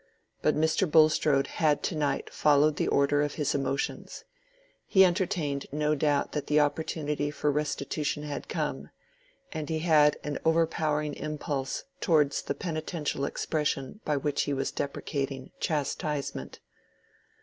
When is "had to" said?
1.45-1.95